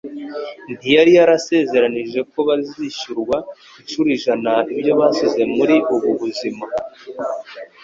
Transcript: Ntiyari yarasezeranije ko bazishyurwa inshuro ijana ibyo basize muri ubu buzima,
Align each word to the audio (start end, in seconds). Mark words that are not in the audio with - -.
Ntiyari 0.79 1.11
yarasezeranije 1.19 2.19
ko 2.31 2.37
bazishyurwa 2.47 3.37
inshuro 3.81 4.07
ijana 4.17 4.53
ibyo 4.73 4.93
basize 4.99 5.41
muri 5.55 5.75
ubu 5.93 6.09
buzima, 6.19 6.63